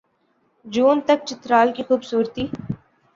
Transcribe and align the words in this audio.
جون 0.65 0.97
تک 1.07 1.19
چترال 1.27 1.67
کی 1.75 1.83
خوبصورتی 1.87 2.45